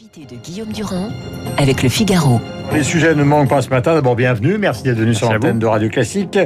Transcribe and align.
L'invité 0.00 0.32
de 0.32 0.40
Guillaume 0.40 0.70
Durand 0.70 1.08
avec 1.56 1.82
le 1.82 1.88
Figaro. 1.88 2.40
Les 2.72 2.84
sujets 2.84 3.16
ne 3.16 3.24
manquent 3.24 3.48
pas 3.48 3.62
ce 3.62 3.70
matin. 3.70 3.94
D'abord, 3.94 4.14
bienvenue. 4.14 4.56
Merci 4.56 4.84
d'être 4.84 4.98
venu 4.98 5.14
sur 5.14 5.32
l'antenne 5.32 5.58
de 5.58 5.66
Radio 5.66 5.88
Classique. 5.88 6.38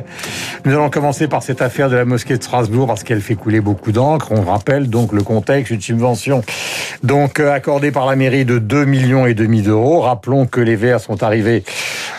Nous 0.64 0.72
allons 0.72 0.88
commencer 0.88 1.28
par 1.28 1.42
cette 1.42 1.60
affaire 1.60 1.90
de 1.90 1.96
la 1.96 2.06
mosquée 2.06 2.38
de 2.38 2.42
Strasbourg 2.42 2.86
parce 2.86 3.02
qu'elle 3.02 3.20
fait 3.20 3.34
couler 3.34 3.60
beaucoup 3.60 3.92
d'encre. 3.92 4.28
On 4.30 4.42
rappelle 4.42 4.88
donc 4.88 5.12
le 5.12 5.22
contexte, 5.22 5.70
une 5.70 5.82
subvention 5.82 6.42
donc 7.02 7.40
euh, 7.40 7.52
accordée 7.52 7.90
par 7.90 8.06
la 8.06 8.16
mairie 8.16 8.44
de 8.44 8.58
2 8.58 8.84
millions 8.84 9.26
et 9.26 9.34
demi 9.34 9.60
d'euros. 9.60 10.00
Rappelons 10.00 10.46
que 10.46 10.60
les 10.60 10.76
Verts 10.76 11.00
sont 11.00 11.22
arrivés 11.22 11.64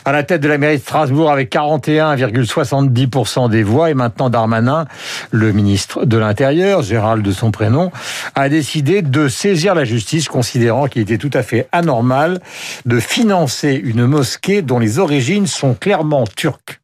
à 0.06 0.12
la 0.12 0.24
tête 0.24 0.42
de 0.42 0.50
la 0.50 0.58
mairie 0.58 0.78
de 0.78 0.82
Strasbourg 0.82 1.32
avec 1.32 1.52
41,70% 1.52 3.50
des 3.50 3.64
voix 3.64 3.90
et 3.90 3.94
maintenant 3.94 4.30
Darmanin, 4.30 4.86
le 5.32 5.54
ministre 5.54 6.06
de 6.06 6.18
l'Intérieur, 6.18 6.82
Gérald 6.82 7.24
de 7.24 7.32
son 7.32 7.52
prénom, 7.52 7.92
a 8.36 8.50
décidé 8.50 9.02
de 9.02 9.30
saisir 9.30 9.76
la 9.76 9.86
justice 9.86 10.28
considérant 10.28 10.88
qu'il 10.88 11.02
était 11.02 11.23
tout 11.24 11.38
à 11.38 11.42
fait 11.42 11.70
anormal 11.72 12.42
de 12.86 13.00
financer 13.00 13.80
une 13.82 14.06
mosquée 14.06 14.62
dont 14.62 14.78
les 14.78 15.00
origines 15.00 15.48
sont 15.48 15.74
clairement 15.74 16.26
turques. 16.26 16.82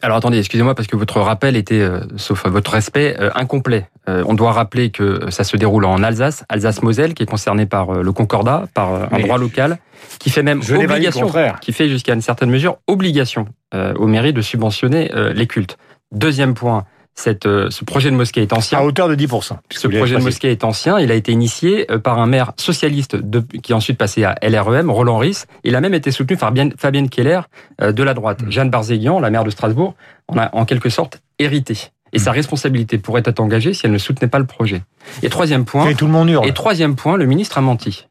Alors 0.00 0.16
attendez, 0.16 0.38
excusez-moi 0.38 0.76
parce 0.76 0.86
que 0.86 0.94
votre 0.94 1.20
rappel 1.20 1.56
était, 1.56 1.80
euh, 1.80 2.02
sauf 2.16 2.46
votre 2.46 2.70
respect, 2.70 3.16
euh, 3.18 3.30
incomplet. 3.34 3.88
Euh, 4.08 4.22
on 4.28 4.34
doit 4.34 4.52
rappeler 4.52 4.90
que 4.90 5.28
ça 5.30 5.42
se 5.42 5.56
déroule 5.56 5.84
en 5.84 6.04
Alsace, 6.04 6.44
Alsace-Moselle, 6.48 7.14
qui 7.14 7.24
est 7.24 7.26
concernée 7.26 7.66
par 7.66 7.92
le 7.92 8.12
Concordat, 8.12 8.68
par 8.74 9.12
un 9.12 9.18
droit 9.18 9.38
local, 9.38 9.78
qui 10.20 10.30
fait 10.30 10.44
même 10.44 10.60
obligation, 10.60 11.28
qui 11.60 11.72
fait 11.72 11.88
jusqu'à 11.88 12.14
une 12.14 12.22
certaine 12.22 12.48
mesure 12.48 12.78
obligation 12.86 13.46
aux 13.74 14.06
mairies 14.06 14.32
de 14.32 14.40
subventionner 14.40 15.10
les 15.34 15.46
cultes. 15.48 15.78
Deuxième 16.12 16.54
point, 16.54 16.84
cette, 17.14 17.46
euh, 17.46 17.70
ce 17.70 17.84
projet 17.84 18.10
de 18.10 18.16
mosquée 18.16 18.42
est 18.42 18.52
ancien. 18.52 18.78
À 18.78 18.82
hauteur 18.82 19.08
de 19.08 19.14
10%. 19.14 19.56
Ce 19.70 19.88
projet 19.88 20.16
de 20.16 20.22
mosquée 20.22 20.50
est 20.50 20.64
ancien. 20.64 20.98
Il 20.98 21.10
a 21.10 21.14
été 21.14 21.32
initié 21.32 21.90
euh, 21.90 21.98
par 21.98 22.18
un 22.18 22.26
maire 22.26 22.52
socialiste 22.56 23.16
de, 23.16 23.40
qui 23.40 23.72
est 23.72 23.74
ensuite 23.74 23.98
passé 23.98 24.24
à 24.24 24.36
LREM, 24.42 24.90
Roland 24.90 25.18
Ries. 25.18 25.44
Il 25.64 25.76
a 25.76 25.80
même 25.80 25.94
été 25.94 26.10
soutenu 26.10 26.36
par 26.36 26.52
Fabienne 26.78 27.08
Keller 27.08 27.40
euh, 27.80 27.92
de 27.92 28.02
la 28.02 28.14
droite. 28.14 28.42
Mm. 28.42 28.50
Jeanne 28.50 28.70
Barzéguian, 28.70 29.20
la 29.20 29.30
maire 29.30 29.44
de 29.44 29.50
Strasbourg, 29.50 29.94
en 30.28 30.38
a 30.38 30.54
en 30.54 30.64
quelque 30.64 30.88
sorte 30.88 31.20
hérité. 31.38 31.90
Et 32.12 32.18
mm. 32.18 32.22
sa 32.22 32.32
responsabilité 32.32 32.98
pourrait 32.98 33.22
être 33.24 33.40
engagée 33.40 33.74
si 33.74 33.86
elle 33.86 33.92
ne 33.92 33.98
soutenait 33.98 34.28
pas 34.28 34.38
le 34.38 34.46
projet. 34.46 34.82
Et 35.22 35.28
troisième 35.28 35.64
point. 35.64 35.88
Et 35.88 35.94
tout 35.94 36.06
le 36.06 36.12
monde 36.12 36.30
hurle. 36.30 36.48
Et 36.48 36.54
troisième 36.54 36.96
point, 36.96 37.16
le 37.16 37.26
ministre 37.26 37.58
a 37.58 37.60
menti. 37.60 38.06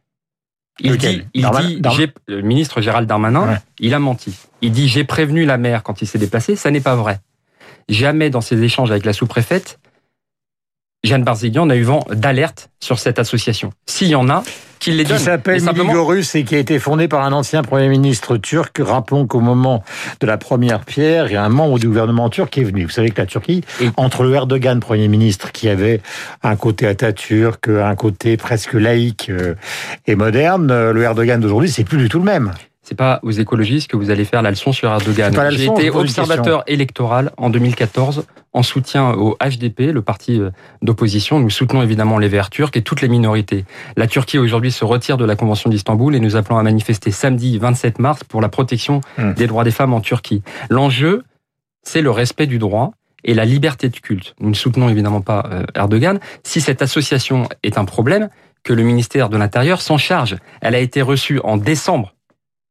Il 0.82 0.98
dit, 0.98 1.24
il 1.34 1.50
dit, 1.52 2.08
le 2.28 2.42
ministre 2.42 2.80
Gérald 2.80 3.08
Darmanin, 3.08 3.60
il 3.80 3.94
a 3.94 4.00
menti. 4.00 4.34
Il 4.62 4.72
dit, 4.72 4.88
j'ai 4.88 5.04
prévenu 5.04 5.44
la 5.46 5.58
maire 5.58 5.84
quand 5.84 6.02
il 6.02 6.08
s'est 6.08 6.20
déplacé. 6.20 6.56
Ça 6.56 6.72
n'est 6.72 6.80
pas 6.80 6.96
vrai. 6.96 7.20
Jamais 7.90 8.30
dans 8.30 8.42
ses 8.42 8.62
échanges 8.64 8.92
avec 8.92 9.06
la 9.06 9.14
sous-préfète, 9.14 9.80
Jeanne 11.04 11.24
Barzéguian 11.24 11.66
n'a 11.66 11.76
eu 11.76 11.84
vent 11.84 12.06
d'alerte 12.12 12.70
sur 12.80 13.00
cette 13.00 13.20
association. 13.20 13.72
S'il 13.86 14.10
y 14.10 14.16
en 14.16 14.30
a, 14.30 14.44
qu'il 14.80 14.98
les 14.98 15.04
donne. 15.06 15.18
Qui 15.18 15.24
s'appelle 15.24 15.62
simplement... 15.62 16.14
et 16.14 16.44
qui 16.44 16.56
a 16.56 16.58
été 16.58 16.80
fondé 16.80 17.08
par 17.08 17.24
un 17.24 17.32
ancien 17.32 17.62
Premier 17.62 17.88
ministre 17.88 18.38
turc. 18.38 18.78
Rappelons 18.80 19.28
qu'au 19.28 19.40
moment 19.40 19.84
de 20.20 20.28
la 20.28 20.38
première 20.38 20.82
pierre, 20.82 21.28
il 21.28 21.34
y 21.34 21.36
a 21.38 21.44
un 21.44 21.50
membre 21.50 21.80
du 21.80 21.88
gouvernement 21.88 22.30
turc 22.30 22.50
qui 22.50 22.62
est 22.62 22.66
venu. 22.66 22.84
Vous 22.84 22.90
savez 22.92 23.12
que 23.12 23.22
la 23.22 23.28
Turquie, 23.28 23.64
entre 23.98 24.24
le 24.24 24.34
Erdogan, 24.34 24.80
Premier 24.80 25.08
ministre, 25.08 25.52
qui 25.52 25.70
avait 25.70 26.02
un 26.44 26.56
côté 26.56 26.88
Atatürk, 26.88 27.70
un 27.70 27.96
côté 27.96 28.38
presque 28.38 28.74
laïque 28.74 29.30
euh, 29.30 29.56
et 30.08 30.16
moderne, 30.16 30.72
euh, 30.72 30.94
le 30.94 31.04
Erdogan 31.04 31.40
d'aujourd'hui, 31.40 31.70
c'est 31.70 31.84
plus 31.84 31.98
du 31.98 32.10
tout 32.10 32.20
le 32.20 32.26
même 32.26 32.54
c'est 32.90 32.96
pas 32.96 33.20
aux 33.22 33.30
écologistes 33.30 33.88
que 33.88 33.96
vous 33.96 34.10
allez 34.10 34.26
faire 34.26 34.42
la 34.42 34.50
leçon 34.50 34.72
sur 34.72 34.90
Erdogan. 34.90 35.32
J'ai 35.52 35.66
été 35.66 35.92
observateur 35.92 36.64
électoral 36.66 37.32
en 37.38 37.52
2014 37.52 38.26
en 38.52 38.64
soutien 38.64 39.12
au 39.12 39.38
HDP, 39.40 39.92
le 39.94 40.02
parti 40.02 40.40
euh, 40.40 40.50
d'opposition. 40.82 41.40
Nous 41.40 41.52
soutenons 41.52 41.84
évidemment 41.84 42.18
les 42.18 42.28
Verts 42.28 42.50
turcs 42.50 42.72
et 42.74 42.82
toutes 42.82 43.02
les 43.02 43.08
minorités. 43.08 43.64
La 43.96 44.08
Turquie 44.08 44.40
aujourd'hui 44.40 44.72
se 44.72 44.84
retire 44.86 45.18
de 45.18 45.26
la 45.26 45.36
Convention 45.36 45.70
d'Istanbul 45.70 46.16
et 46.16 46.20
nous 46.20 46.36
appelons 46.36 46.58
à 46.58 46.64
manifester 46.64 47.12
samedi 47.12 47.60
27 47.60 48.00
mars 48.00 48.24
pour 48.24 48.42
la 48.42 48.50
protection 48.50 49.02
hmm. 49.20 49.34
des 49.34 49.46
droits 49.46 49.64
des 49.64 49.70
femmes 49.70 49.94
en 49.94 50.02
Turquie. 50.02 50.42
L'enjeu, 50.72 51.22
c'est 51.84 52.02
le 52.02 52.10
respect 52.10 52.48
du 52.48 52.58
droit 52.58 52.94
et 53.24 53.36
la 53.36 53.46
liberté 53.46 53.90
de 53.90 53.98
culte. 53.98 54.34
Nous 54.40 54.50
ne 54.50 54.56
soutenons 54.56 54.90
évidemment 54.90 55.22
pas 55.22 55.48
euh, 55.52 55.64
Erdogan. 55.76 56.20
Si 56.44 56.60
cette 56.60 56.82
association 56.82 57.48
est 57.62 57.78
un 57.78 57.86
problème, 57.86 58.30
que 58.64 58.74
le 58.74 58.84
ministère 58.84 59.30
de 59.30 59.38
l'Intérieur 59.38 59.80
s'en 59.80 59.98
charge. 59.98 60.36
Elle 60.60 60.76
a 60.76 60.80
été 60.80 61.02
reçue 61.02 61.40
en 61.44 61.56
décembre 61.56 62.14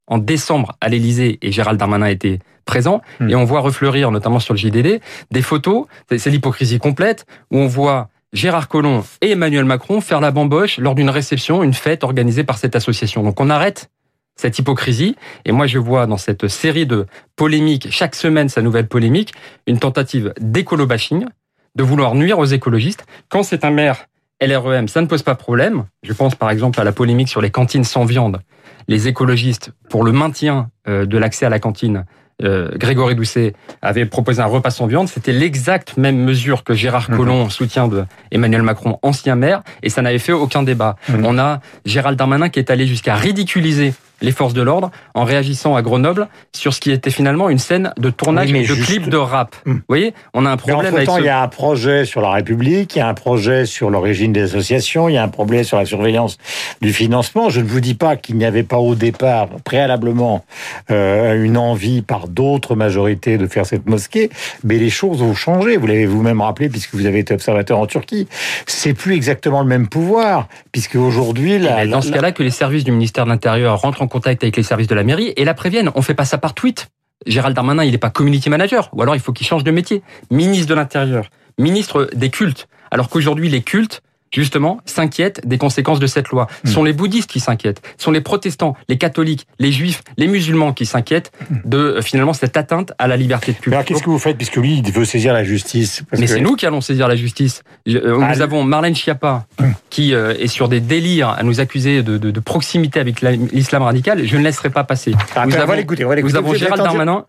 en 0.09 0.19
décembre 0.19 0.77
à 0.81 0.89
l'Elysée 0.89 1.39
et 1.43 1.53
Gérald 1.53 1.79
Darmanin 1.79 2.07
était 2.07 2.41
présent 2.65 3.01
hmm. 3.21 3.31
et 3.31 3.35
on 3.35 3.45
voit 3.45 3.61
refleurir 3.61 4.11
notamment 4.11 4.41
sur 4.41 4.55
le 4.55 4.59
JDD 4.59 5.01
des 5.31 5.43
photos, 5.43 5.87
c'est 6.17 6.31
l'hypocrisie 6.31 6.79
complète 6.79 7.27
où 7.51 7.59
on 7.59 7.67
voit 7.67 8.09
Gérard 8.33 8.69
Collomb 8.69 9.05
et 9.23 9.31
Emmanuel 9.31 9.65
Macron 9.65 10.01
faire 10.01 10.21
la 10.21 10.31
bamboche 10.31 10.79
lors 10.79 10.95
d'une 10.95 11.09
réception, 11.09 11.63
une 11.63 11.73
fête 11.73 12.05
organisée 12.05 12.45
par 12.45 12.59
cette 12.59 12.77
association. 12.77 13.23
Donc 13.23 13.41
on 13.41 13.49
arrête 13.49 13.91
cette 14.39 14.59
hypocrisie. 14.59 15.17
Et 15.45 15.53
moi, 15.53 15.67
je 15.67 15.79
vois 15.79 16.07
dans 16.07 16.17
cette 16.17 16.49
série 16.49 16.87
de 16.87 17.07
polémiques, 17.37 17.89
chaque 17.91 18.15
semaine 18.15 18.49
sa 18.49 18.63
nouvelle 18.63 18.89
polémique, 18.89 19.35
une 19.67 19.79
tentative 19.79 20.33
d'écolo-bashing, 20.41 21.27
de 21.75 21.83
vouloir 21.83 22.15
nuire 22.15 22.39
aux 22.39 22.45
écologistes. 22.45 23.05
Quand 23.29 23.43
c'est 23.43 23.65
un 23.65 23.71
maire 23.71 24.08
LREM, 24.41 24.89
ça 24.89 25.01
ne 25.01 25.07
pose 25.07 25.23
pas 25.23 25.35
problème. 25.35 25.85
Je 26.03 26.13
pense 26.13 26.35
par 26.35 26.51
exemple 26.51 26.81
à 26.81 26.85
la 26.85 26.93
polémique 26.93 27.29
sur 27.29 27.41
les 27.41 27.51
cantines 27.51 27.85
sans 27.85 28.05
viande 28.05 28.41
les 28.89 29.07
écologistes, 29.07 29.73
pour 29.91 30.03
le 30.03 30.13
maintien 30.13 30.71
euh, 30.89 31.07
de 31.07 31.19
l'accès 31.19 31.47
à 31.47 31.51
la 31.51 31.59
cantine, 31.59 32.07
euh, 32.43 32.71
Grégory 32.77 33.15
Doucet 33.15 33.53
avait 33.83 34.07
proposé 34.07 34.41
un 34.41 34.47
repas 34.47 34.71
sans 34.71 34.87
viande. 34.87 35.09
C'était 35.09 35.33
l'exacte 35.33 35.97
même 35.97 36.17
mesure 36.17 36.65
que 36.65 36.73
Gérard 36.73 37.11
mhm. 37.11 37.17
Collomb, 37.17 37.51
soutien 37.51 37.87
de 37.89 38.05
Emmanuel 38.31 38.63
Macron, 38.63 38.99
ancien 39.03 39.35
maire, 39.35 39.63
et 39.83 39.91
ça 39.91 40.03
n'avait 40.03 40.19
fait 40.19 40.33
aucun 40.33 40.63
débat. 40.63 40.97
Mhm. 41.09 41.27
On 41.27 41.39
a 41.39 41.61
Gérald 41.85 42.19
Darmanin 42.19 42.49
qui 42.49 42.59
est 42.59 42.71
allé 42.71 42.87
jusqu'à 42.87 43.15
ridiculiser 43.15 43.93
les 44.21 44.33
forces 44.33 44.55
de 44.55 44.63
l'ordre 44.63 44.91
en 45.15 45.25
réagissant 45.25 45.77
à 45.77 45.83
Grenoble 45.83 46.29
sur 46.55 46.75
ce 46.75 46.81
qui 46.81 46.91
était 46.91 47.11
finalement 47.11 47.49
une 47.49 47.59
scène 47.59 47.93
de 47.97 48.11
tournage 48.11 48.51
de 48.51 48.85
clip 48.85 49.09
de 49.09 49.17
rap. 49.17 49.55
Hmm. 49.65 49.75
Vous 49.75 49.81
voyez, 49.89 50.15
on 50.35 50.47
a 50.47 50.51
un 50.51 50.57
problème 50.57 50.95
mais 50.95 51.09
avec 51.09 51.09
il 51.19 51.25
y 51.25 51.29
a 51.29 51.43
un 51.43 51.49
projet 51.49 52.05
sur 52.05 52.21
la 52.21 52.31
République, 52.31 52.95
il 52.97 52.99
y 52.99 53.03
a 53.03 53.09
un 53.09 53.15
projet 53.15 53.67
sur 53.67 53.91
l'origine 53.91 54.33
des 54.33 54.43
associations, 54.43 55.09
il 55.09 55.15
y 55.15 55.19
a 55.19 55.23
un 55.23 55.29
problème 55.29 55.65
sur 55.65 55.77
la 55.77 55.85
surveillance 55.85 56.39
du 56.81 56.93
financement. 56.93 57.51
Je 57.51 57.61
ne 57.61 57.67
vous 57.67 57.81
dis 57.81 57.95
pas 57.95 58.17
qu'il 58.17 58.37
n'y 58.37 58.45
avait 58.45 58.63
pas 58.63 58.79
au 58.79 58.95
départ, 58.95 59.49
préalablement, 59.65 60.45
euh, 60.91 61.43
une 61.43 61.57
envie 61.57 62.03
par 62.03 62.29
d'autres 62.29 62.75
majorités 62.75 63.39
de 63.39 63.47
faire 63.47 63.67
cette 63.67 63.89
mosquée, 63.89 64.31
mais 64.65 64.79
les 64.79 64.91
choses 64.91 65.23
ont 65.23 65.35
changé. 65.35 65.77
Vous 65.77 65.87
l'avez 65.87 66.07
vous-même 66.07 66.41
rappelé 66.41 66.69
puisque 66.69 66.95
vous 66.95 67.07
avez 67.07 67.21
été 67.21 67.35
observateur 67.35 67.79
en 67.79 67.87
Turquie. 67.87 68.29
C'est 68.67 68.95
plus 68.95 69.15
exactement 69.15 69.61
le 69.61 69.69
même 69.69 69.89
pouvoir, 69.89 70.49
puisque 70.73 70.97
aujourd'hui, 70.97 71.59
dans 71.91 72.03
ce 72.03 72.11
cas-là, 72.11 72.33
que 72.33 72.43
les 72.43 72.51
services 72.51 72.85
du 72.85 72.93
ministère 72.93 73.25
de 73.25 73.31
l'Intérieur 73.31 73.81
rentrent 73.81 74.03
en 74.03 74.08
contact 74.09 74.43
avec 74.43 74.57
les 74.57 74.63
services 74.63 74.89
de 74.89 74.95
la 74.95 75.05
mairie 75.05 75.33
et 75.37 75.45
la 75.45 75.55
préviennent. 75.55 75.91
On 75.95 76.03
fait 76.03 76.15
pas 76.15 76.25
ça 76.25 76.39
par 76.39 76.55
tweet. 76.55 76.89
Gérald 77.27 77.55
Darmanin, 77.55 77.85
il 77.85 77.93
n'est 77.93 77.99
pas 77.99 78.11
community 78.11 78.49
manager, 78.49 78.91
ou 78.93 79.03
alors 79.03 79.15
il 79.15 79.21
faut 79.21 79.33
qu'il 79.33 79.47
change 79.47 79.65
de 79.65 79.71
métier. 79.71 80.03
Ministre 80.31 80.69
de 80.69 80.75
l'Intérieur, 80.75 81.31
ministre 81.59 82.09
des 82.15 82.31
cultes, 82.31 82.69
alors 82.91 83.09
qu'aujourd'hui 83.09 83.49
les 83.49 83.63
cultes, 83.63 84.03
justement, 84.33 84.81
s'inquiètent 84.85 85.47
des 85.47 85.59
conséquences 85.59 86.01
de 86.01 86.07
cette 86.07 86.29
loi. 86.29 86.47
Ce 86.65 86.73
sont 86.73 86.85
les 86.85 86.93
bouddhistes 86.93 87.31
qui 87.31 87.41
s'inquiètent, 87.41 87.83
ce 87.97 88.05
sont 88.05 88.11
les 88.11 88.21
protestants, 88.21 88.77
les 88.89 88.99
catholiques, 88.99 89.47
les 89.59 89.73
juifs, 89.73 90.03
les 90.17 90.27
musulmans 90.27 90.73
qui 90.73 90.87
s'inquiètent 90.87 91.33
de 91.65 91.79
euh, 91.79 92.03
finalement 92.03 92.33
cette 92.33 92.57
atteinte 92.57 92.93
à 92.99 93.09
la 93.09 93.17
liberté 93.17 93.53
de 93.53 93.59
culte. 93.59 93.75
Alors 93.75 93.85
qu'est-ce 93.85 94.03
que 94.03 94.11
vous 94.11 94.19
faites 94.19 94.37
puisque 94.37 94.57
lui 94.57 94.83
il 94.85 94.93
veut 94.93 95.05
saisir 95.05 95.33
la 95.33 95.45
justice 95.45 96.03
Mais 96.19 96.27
c'est 96.27 96.41
nous 96.41 96.57
qui 96.57 96.67
allons 96.67 96.81
saisir 96.81 97.09
la 97.09 97.17
justice. 97.17 97.63
Euh, 97.89 98.19
nous 98.19 98.41
avons 98.43 98.65
Marlène 98.65 98.95
Schiappa 98.95 99.47
hum. 99.61 99.75
qui 99.91 100.15
euh, 100.15 100.35
est 100.39 100.49
sur 100.49 100.69
des 100.69 100.81
délires 100.81 101.31
à 101.31 101.43
nous 101.43 101.61
accuser 101.61 102.03
de, 102.03 102.41
proximité 102.41 103.01
avec 103.01 103.21
l'islam 103.21 103.83
radical. 103.83 104.25
Je 104.25 104.37
ne 104.37 104.45
laisserai 104.45 104.71
pas 104.71 104.85
passer. 104.85 105.13
Ah, 105.35 105.45
nous, 105.47 105.57
avons, 105.57 105.73
l'écouter, 105.73 106.05
nous 106.05 106.37
avons 106.37 106.55
Gérald 106.55 106.83
Darmanin. 106.83 107.25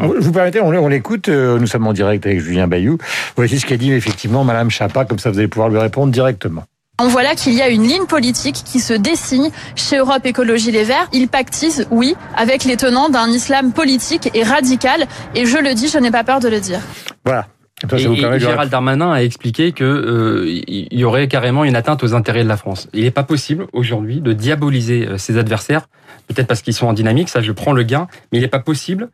Vous 0.00 0.32
permettez, 0.32 0.60
on, 0.60 0.88
l'écoute, 0.88 1.28
nous 1.28 1.66
sommes 1.66 1.86
en 1.86 1.92
direct 1.92 2.26
avec 2.26 2.40
Julien 2.40 2.66
Bayou. 2.66 2.98
Voici 3.36 3.60
ce 3.60 3.66
qu'a 3.66 3.76
dit 3.76 3.92
effectivement 3.92 4.44
Madame 4.44 4.70
Chapa, 4.70 5.04
comme 5.04 5.18
ça 5.18 5.30
vous 5.30 5.38
allez 5.38 5.48
pouvoir 5.48 5.68
lui 5.68 5.78
répondre 5.78 6.12
directement. 6.12 6.64
On 7.02 7.08
voit 7.08 7.22
là 7.22 7.34
qu'il 7.34 7.54
y 7.54 7.62
a 7.62 7.70
une 7.70 7.84
ligne 7.84 8.04
politique 8.04 8.56
qui 8.62 8.78
se 8.78 8.92
dessine 8.92 9.48
chez 9.74 9.96
Europe 9.96 10.26
Écologie 10.26 10.70
Les 10.70 10.84
Verts. 10.84 11.08
Ils 11.14 11.28
pactisent, 11.28 11.86
oui, 11.90 12.14
avec 12.36 12.64
les 12.64 12.76
tenants 12.76 13.08
d'un 13.08 13.28
islam 13.28 13.72
politique 13.72 14.28
et 14.34 14.42
radical. 14.42 15.06
Et 15.34 15.46
je 15.46 15.56
le 15.56 15.72
dis, 15.72 15.88
je 15.88 15.96
n'ai 15.96 16.10
pas 16.10 16.24
peur 16.24 16.40
de 16.40 16.48
le 16.48 16.60
dire. 16.60 16.80
Voilà. 17.24 17.46
Et, 17.90 18.38
Gérald 18.38 18.70
Darmanin 18.70 19.12
a 19.12 19.22
expliqué 19.22 19.72
que 19.72 19.84
euh, 19.84 20.44
il 20.46 20.98
y 20.98 21.04
aurait 21.04 21.26
carrément 21.28 21.64
une 21.64 21.74
atteinte 21.74 22.04
aux 22.04 22.12
intérêts 22.12 22.44
de 22.44 22.48
la 22.48 22.58
France. 22.58 22.88
Il 22.92 23.04
n'est 23.04 23.10
pas 23.10 23.22
possible 23.22 23.66
aujourd'hui 23.72 24.20
de 24.20 24.34
diaboliser 24.34 25.06
euh, 25.06 25.16
ses 25.16 25.38
adversaires, 25.38 25.86
peut-être 26.28 26.46
parce 26.46 26.60
qu'ils 26.60 26.74
sont 26.74 26.86
en 26.86 26.92
dynamique, 26.92 27.30
ça 27.30 27.40
je 27.40 27.52
prends 27.52 27.72
le 27.72 27.82
gain, 27.82 28.08
mais 28.30 28.38
il 28.38 28.42
n'est 28.42 28.48
pas 28.48 28.58
possible 28.58 29.08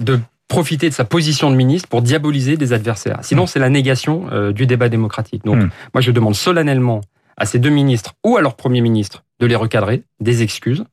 de 0.00 0.20
profiter 0.48 0.88
de 0.88 0.94
sa 0.94 1.04
position 1.04 1.50
de 1.50 1.56
ministre 1.56 1.88
pour 1.88 2.02
diaboliser 2.02 2.56
des 2.56 2.72
adversaires. 2.72 3.18
Sinon, 3.22 3.44
hmm. 3.44 3.48
c'est 3.48 3.58
la 3.58 3.68
négation 3.68 4.26
euh, 4.32 4.52
du 4.52 4.66
débat 4.66 4.88
démocratique. 4.88 5.44
Donc, 5.44 5.56
hmm. 5.56 5.70
moi, 5.94 6.00
je 6.00 6.10
demande 6.10 6.34
solennellement 6.34 7.02
à 7.36 7.44
ces 7.44 7.58
deux 7.58 7.70
ministres 7.70 8.14
ou 8.24 8.36
à 8.36 8.40
leur 8.40 8.56
premier 8.56 8.80
ministre 8.80 9.24
de 9.40 9.46
les 9.46 9.54
recadrer, 9.54 10.02
des 10.20 10.42
excuses. 10.42 10.84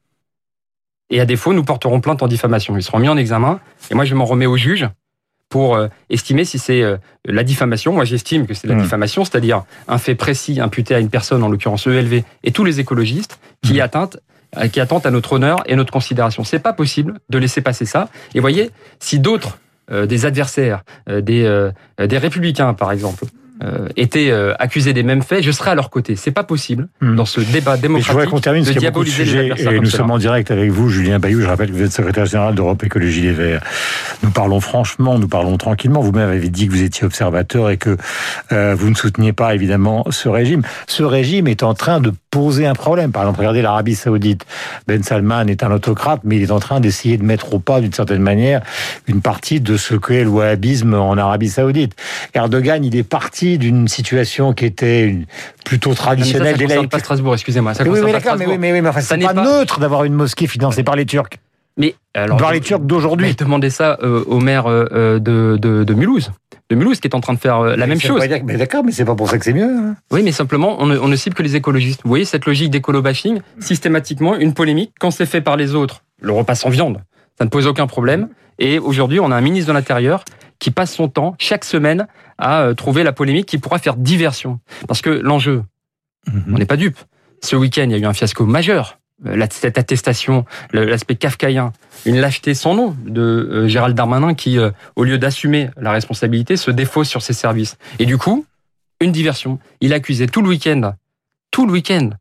Et 1.09 1.19
à 1.21 1.25
défaut, 1.25 1.53
nous 1.53 1.63
porterons 1.63 2.01
plainte 2.01 2.21
en 2.21 2.27
diffamation. 2.27 2.75
Ils 2.77 2.83
seront 2.83 2.99
mis 2.99 3.09
en 3.09 3.17
examen. 3.17 3.59
Et 3.89 3.95
moi, 3.95 4.05
je 4.05 4.13
m'en 4.13 4.25
remets 4.25 4.45
au 4.45 4.57
juge 4.57 4.87
pour 5.49 5.75
euh, 5.75 5.87
estimer 6.09 6.43
si 6.43 6.59
c'est 6.59 6.81
euh, 6.81 6.97
la 7.23 7.43
diffamation. 7.43 7.93
Moi, 7.93 8.03
j'estime 8.03 8.47
que 8.47 8.53
c'est 8.53 8.67
la 8.67 8.75
hmm. 8.75 8.81
diffamation, 8.81 9.23
c'est-à-dire 9.23 9.63
un 9.87 9.97
fait 9.97 10.15
précis 10.15 10.59
imputé 10.59 10.95
à 10.95 10.99
une 10.99 11.09
personne, 11.09 11.43
en 11.43 11.49
l'occurrence 11.49 11.87
ELV, 11.87 12.23
et 12.43 12.51
tous 12.51 12.65
les 12.65 12.79
écologistes, 12.79 13.39
qui 13.61 13.79
atteinte 13.79 14.17
qui 14.71 14.79
attentent 14.79 15.05
à 15.05 15.11
notre 15.11 15.33
honneur 15.33 15.63
et 15.65 15.75
notre 15.75 15.91
considération. 15.91 16.43
C'est 16.43 16.59
pas 16.59 16.73
possible 16.73 17.19
de 17.29 17.37
laisser 17.37 17.61
passer 17.61 17.85
ça. 17.85 18.09
Et 18.33 18.39
voyez, 18.39 18.71
si 18.99 19.19
d'autres, 19.19 19.59
des 19.91 20.25
adversaires, 20.25 20.83
des, 21.07 21.69
des 21.99 22.17
républicains 22.17 22.73
par 22.73 22.91
exemple, 22.91 23.25
euh, 23.63 23.87
étaient 23.95 24.31
euh, 24.31 24.53
accusés 24.59 24.91
des 24.91 25.03
mêmes 25.03 25.21
faits, 25.21 25.41
je 25.41 25.51
serais 25.51 25.71
à 25.71 25.75
leur 25.75 25.89
côté. 25.89 26.17
C'est 26.17 26.31
pas 26.31 26.43
possible 26.43 26.89
hmm. 26.99 27.15
dans 27.15 27.23
ce 27.23 27.39
débat 27.39 27.77
démocratique 27.77 28.29
je 28.35 28.41
termine, 28.41 28.63
de 28.65 28.73
diaboliser 28.73 29.23
de 29.23 29.29
sujets, 29.55 29.75
Et 29.75 29.79
nous 29.79 29.89
sommes 29.89 30.11
en 30.11 30.17
direct 30.17 30.51
avec 30.51 30.71
vous, 30.71 30.89
Julien 30.89 31.19
Bayou. 31.19 31.39
Je 31.39 31.47
rappelle 31.47 31.69
que 31.69 31.73
vous 31.73 31.83
êtes 31.83 31.93
secrétaire 31.93 32.25
général 32.25 32.53
d'Europe 32.53 32.83
Écologie 32.83 33.21
Les 33.21 33.31
Verts. 33.31 33.61
Nous 34.23 34.31
parlons 34.31 34.59
franchement, 34.59 35.17
nous 35.17 35.29
parlons 35.29 35.55
tranquillement. 35.57 36.01
Vous-même 36.01 36.29
avez 36.29 36.49
dit 36.49 36.67
que 36.67 36.73
vous 36.73 36.83
étiez 36.83 37.05
observateur 37.05 37.69
et 37.69 37.77
que 37.77 37.95
euh, 38.51 38.75
vous 38.77 38.89
ne 38.89 38.95
souteniez 38.95 39.31
pas 39.31 39.55
évidemment 39.55 40.05
ce 40.09 40.27
régime. 40.27 40.61
Ce 40.87 41.03
régime 41.03 41.47
est 41.47 41.63
en 41.63 41.75
train 41.75 42.01
de 42.01 42.11
poser 42.31 42.65
un 42.65 42.73
problème. 42.73 43.13
Par 43.13 43.23
exemple, 43.23 43.39
regardez 43.39 43.61
l'Arabie 43.61 43.95
Saoudite. 43.95 44.45
Ben 44.85 45.01
Salman 45.01 45.47
est 45.47 45.63
un 45.63 45.71
autocrate, 45.71 46.19
mais 46.25 46.35
il 46.35 46.43
est 46.43 46.51
en 46.51 46.59
train 46.59 46.81
d'essayer 46.81 47.17
de 47.17 47.23
mettre 47.23 47.53
au 47.53 47.59
pas, 47.59 47.79
d'une 47.79 47.93
certaine 47.93 48.21
manière, 48.21 48.61
une 49.07 49.21
partie 49.21 49.61
de 49.61 49.77
ce 49.77 49.95
qu'est 49.95 50.25
le 50.25 50.29
wahhabisme 50.29 50.93
en 50.93 51.17
Arabie 51.17 51.47
Saoudite. 51.47 51.95
Erdogan, 52.33 52.83
il 52.83 52.97
est 52.97 53.03
parti 53.03 53.44
d'une 53.57 53.87
situation 53.87 54.53
qui 54.53 54.65
était 54.65 55.03
une, 55.03 55.25
plutôt 55.63 55.93
traditionnelle. 55.93 56.57
Ça, 56.57 56.75
ça 56.75 56.87
pas 56.87 56.99
Strasbourg, 56.99 57.33
excusez-moi. 57.33 57.73
oui, 57.85 57.99
oui, 58.03 58.11
d'accord, 58.11 58.35
mais, 58.37 58.45
oui, 58.45 58.57
mais, 58.57 58.81
mais 58.81 58.89
enfin, 58.89 59.01
c'est 59.01 59.17
pas, 59.17 59.33
pas, 59.33 59.43
neutre 59.43 59.79
d'avoir 59.79 60.03
une 60.03 60.13
mosquée 60.13 60.47
financée 60.47 60.83
par 60.83 60.95
les 60.95 61.05
Turcs. 61.05 61.29
Mais 61.77 61.95
alors, 62.13 62.37
par 62.37 62.53
les 62.53 62.61
Turcs 62.61 62.81
d'aujourd'hui. 62.81 63.35
Demandez 63.35 63.69
ça 63.69 63.97
euh, 64.01 64.23
au 64.27 64.39
maire 64.39 64.67
euh, 64.67 64.85
euh, 64.93 65.19
de, 65.19 65.57
de, 65.59 65.83
de, 65.83 65.93
Mulhouse, 65.93 66.31
de 66.69 66.75
Mulhouse, 66.75 66.99
qui 66.99 67.07
est 67.07 67.15
en 67.15 67.19
train 67.19 67.33
de 67.33 67.39
faire 67.39 67.61
la 67.61 67.87
même 67.87 67.99
chose. 67.99 68.21
mais 68.45 68.57
d'accord, 68.57 68.83
mais 68.83 68.91
c'est 68.91 69.05
pas 69.05 69.15
pour 69.15 69.29
ça 69.29 69.37
que 69.37 69.43
c'est 69.43 69.53
mieux. 69.53 69.69
Hein. 69.69 69.95
Oui, 70.11 70.23
mais 70.23 70.31
simplement, 70.31 70.77
on 70.79 70.85
ne, 70.85 70.97
on 70.97 71.07
ne 71.07 71.15
cible 71.15 71.35
que 71.35 71.43
les 71.43 71.55
écologistes. 71.55 72.01
Vous 72.03 72.09
voyez 72.09 72.25
cette 72.25 72.45
logique 72.45 72.69
d'écolo-bashing, 72.71 73.39
systématiquement 73.59 74.35
une 74.35 74.53
polémique 74.53 74.93
quand 74.99 75.11
c'est 75.11 75.25
fait 75.25 75.41
par 75.41 75.57
les 75.57 75.75
autres. 75.75 76.03
Le 76.21 76.31
repas 76.31 76.55
sans 76.55 76.69
viande, 76.69 77.01
ça 77.37 77.43
ne 77.43 77.49
pose 77.49 77.67
aucun 77.67 77.87
problème. 77.87 78.29
Et 78.57 78.79
aujourd'hui, 78.79 79.19
on 79.19 79.31
a 79.31 79.35
un 79.35 79.41
ministre 79.41 79.67
de 79.67 79.73
l'Intérieur 79.73 80.23
qui 80.59 80.71
passe 80.71 80.93
son 80.93 81.07
temps 81.07 81.35
chaque 81.39 81.65
semaine 81.65 82.07
à 82.37 82.61
euh, 82.61 82.73
trouver 82.73 83.03
la 83.03 83.13
polémique 83.13 83.45
qui 83.45 83.57
pourra 83.57 83.79
faire 83.79 83.95
diversion. 83.95 84.59
Parce 84.87 85.01
que 85.01 85.09
l'enjeu, 85.09 85.63
mhm. 86.27 86.43
on 86.53 86.57
n'est 86.57 86.65
pas 86.65 86.77
dupe. 86.77 86.97
Ce 87.41 87.55
week-end, 87.55 87.83
il 87.83 87.91
y 87.91 87.95
a 87.95 87.97
eu 87.97 88.05
un 88.05 88.13
fiasco 88.13 88.45
majeur. 88.45 88.99
Euh, 89.25 89.45
cette 89.51 89.77
attestation, 89.77 90.45
l'aspect 90.73 91.15
kafkaïen, 91.15 91.71
une 92.05 92.17
lâcheté 92.19 92.53
sans 92.53 92.75
nom 92.75 92.95
de 93.05 93.21
euh, 93.21 93.67
Gérald 93.67 93.95
Darmanin 93.95 94.33
qui, 94.33 94.57
au 94.95 95.03
lieu 95.03 95.17
d'assumer 95.17 95.69
la 95.77 95.91
responsabilité, 95.91 96.57
se 96.57 96.71
défausse 96.71 97.09
sur 97.09 97.21
ses 97.21 97.33
services. 97.33 97.77
Et 97.99 98.05
du 98.05 98.17
coup, 98.17 98.45
une 98.99 99.11
diversion. 99.11 99.59
Il 99.81 99.93
accusait 99.93 100.27
tout 100.27 100.41
le 100.41 100.49
week-end, 100.49 100.93
tout 101.51 101.65
le 101.65 101.73
week-end, 101.73 102.11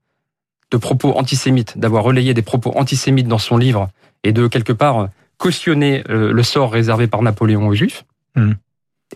de 0.70 0.76
propos 0.76 1.16
antisémites, 1.16 1.78
d'avoir 1.78 2.02
relayé 2.02 2.34
des 2.34 2.42
propos 2.42 2.72
antisémites 2.76 3.28
dans 3.28 3.38
son 3.38 3.56
livre 3.56 3.90
et 4.24 4.32
de 4.32 4.48
quelque 4.48 4.72
part 4.72 5.08
cautionner 5.38 6.02
le 6.08 6.42
sort 6.42 6.72
réservé 6.72 7.06
par 7.06 7.22
Napoléon 7.22 7.68
aux 7.68 7.74
Juifs. 7.74 8.04
Hmm. 8.34 8.52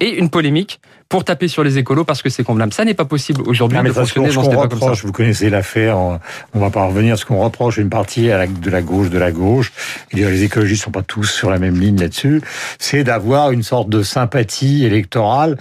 Et 0.01 0.19
une 0.19 0.31
polémique 0.31 0.81
pour 1.09 1.25
taper 1.25 1.49
sur 1.49 1.65
les 1.65 1.79
écolos 1.79 2.05
parce 2.05 2.23
que 2.23 2.29
c'est 2.29 2.45
convenable. 2.45 2.73
Ça 2.75 2.85
n'est 2.85 2.95
pas 2.95 3.05
possible 3.05 3.43
aujourd'hui 3.47 3.79
de 3.79 3.93
fonctionner 3.93 4.31
dans 4.33 4.45
ce 4.45 4.51
débat 4.51 4.69
comme 4.69 4.81
ça. 4.81 4.93
Vous 5.03 5.13
connaissez 5.13 5.49
l'affaire, 5.49 5.97
on 5.99 6.19
va 6.55 6.71
pas 6.71 6.85
revenir. 6.85 7.19
Ce 7.19 7.25
qu'on 7.25 7.39
reproche 7.39 7.79
une 7.79 7.89
partie 7.89 8.31
à 8.31 8.47
de 8.47 8.71
la 8.71 8.83
gauche 8.83 9.11
de 9.11 9.19
la 9.19 9.33
gauche, 9.33 9.73
et 10.13 10.17
les 10.17 10.43
écologistes 10.43 10.85
sont 10.85 10.91
pas 10.91 11.03
tous 11.03 11.25
sur 11.25 11.51
la 11.51 11.59
même 11.59 11.79
ligne 11.81 11.99
là-dessus, 11.99 12.43
c'est 12.79 13.05
d'avoir 13.05 13.51
une 13.53 13.63
sorte 13.63 13.89
de 13.89 14.03
sympathie 14.03 14.85
électorale 14.85 15.57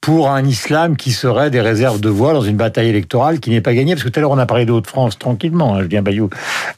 pour 0.00 0.30
un 0.30 0.44
islam 0.44 0.96
qui 0.96 1.12
serait 1.12 1.50
des 1.50 1.60
réserves 1.60 2.00
de 2.00 2.08
voix 2.08 2.32
dans 2.32 2.42
une 2.42 2.56
bataille 2.56 2.88
électorale 2.88 3.40
qui 3.40 3.50
n'est 3.50 3.60
pas 3.60 3.74
gagnée. 3.74 3.94
Parce 3.94 4.04
que 4.04 4.08
tout 4.08 4.18
à 4.18 4.20
l'heure, 4.20 4.30
on 4.30 4.38
a 4.38 4.46
parlé 4.46 4.64
de 4.64 4.80
france 4.86 5.18
tranquillement, 5.18 5.74
hein, 5.74 5.82
Julien 5.82 6.02
Bayou, 6.02 6.30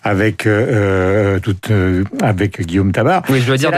avec, 0.03 0.47
euh, 0.47 1.39
euh, 1.39 1.53
euh, 1.71 2.05
avec 2.23 2.61
Guillaume 2.63 2.93
Tabar. 2.93 3.23
Oui, 3.29 3.41
je 3.41 3.47
dois 3.47 3.57
dire 3.57 3.71